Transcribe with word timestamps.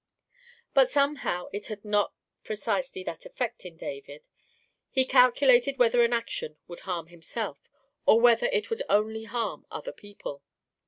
But 0.73 0.89
somehow 0.89 1.49
it 1.53 1.67
had 1.67 1.85
not 1.85 2.15
precisely 2.43 3.03
that 3.03 3.27
effect 3.27 3.65
in 3.67 3.77
David: 3.77 4.25
he 4.89 5.05
calculated 5.05 5.77
whether 5.77 6.03
an 6.03 6.11
action 6.11 6.57
would 6.67 6.79
harm 6.79 7.09
himself, 7.09 7.69
or 8.07 8.19
whether 8.19 8.47
it 8.47 8.71
would 8.71 8.81
only 8.89 9.25
harm 9.25 9.67
other 9.69 9.93
people. 9.93 10.41